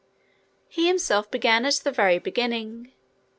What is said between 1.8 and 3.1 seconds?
very beginning.